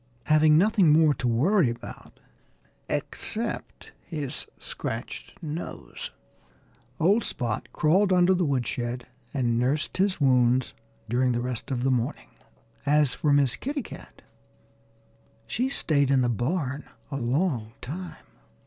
[0.23, 2.19] Having nothing more to worry about
[2.89, 6.09] except his scratched nose,
[6.99, 10.73] old Spot crawled under the woodshed and nursed his wounds
[11.07, 12.31] during the rest of the morning.
[12.83, 14.23] As for Miss Kitty Cat,
[15.45, 18.25] she stayed in the barn a long time.